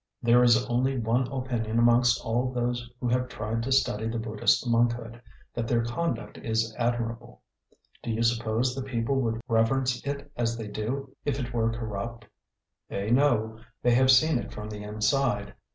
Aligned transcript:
There 0.23 0.41
is 0.43 0.65
only 0.65 0.97
one 0.97 1.27
opinion 1.31 1.77
amongst 1.77 2.25
all 2.25 2.51
those 2.51 2.89
who 2.99 3.07
have 3.09 3.29
tried 3.29 3.61
to 3.61 3.71
study 3.71 4.07
the 4.07 4.17
Buddhist 4.17 4.67
monkhood 4.67 5.21
that 5.53 5.67
their 5.67 5.83
conduct 5.85 6.39
is 6.39 6.73
admirable. 6.79 7.43
Do 8.01 8.09
you 8.09 8.23
suppose 8.23 8.73
the 8.73 8.81
people 8.81 9.21
would 9.21 9.41
reverence 9.47 10.01
it 10.03 10.31
as 10.35 10.57
they 10.57 10.69
do 10.69 11.15
if 11.23 11.39
it 11.39 11.53
were 11.53 11.71
corrupt? 11.71 12.25
They 12.89 13.11
know: 13.11 13.59
they 13.83 13.93
have 13.93 14.09
seen 14.09 14.39
it 14.39 14.51
from 14.51 14.71
the 14.71 14.81
inside. 14.81 15.53